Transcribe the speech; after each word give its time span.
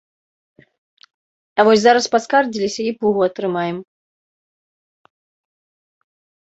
А 1.57 1.65
вось 1.67 1.83
зараз 1.83 2.05
паскардзіліся, 2.17 2.81
і 2.89 2.97
пугу 3.05 3.21
атрымаем. 3.29 3.77